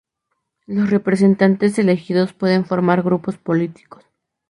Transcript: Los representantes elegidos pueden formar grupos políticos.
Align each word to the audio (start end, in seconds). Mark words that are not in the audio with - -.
Los 0.65 0.89
representantes 0.89 1.77
elegidos 1.77 2.33
pueden 2.33 2.65
formar 2.65 3.03
grupos 3.03 3.37
políticos. 3.37 4.03